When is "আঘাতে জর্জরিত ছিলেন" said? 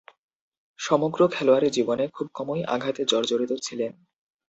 2.65-3.91